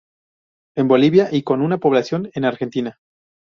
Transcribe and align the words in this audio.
En 0.75 0.87
Bolivia, 0.87 1.29
y 1.31 1.43
con 1.43 1.61
una 1.61 1.77
población 1.77 2.31
en 2.33 2.43
Argentina. 2.45 2.97